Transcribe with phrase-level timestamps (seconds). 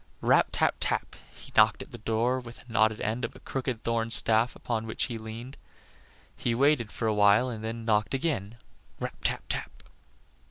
[0.21, 1.15] Rap tap tap!
[1.31, 4.87] He knocked at the door with a knotted end of the crooked thorned staff upon
[4.87, 5.57] which he leaned.
[6.35, 8.57] He waited for a while and then knocked again
[8.99, 9.83] rap tap tap!